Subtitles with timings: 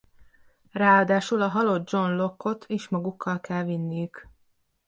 [0.71, 4.27] Ráadásul a halott John Locke-ot is magukkal kell vinniük.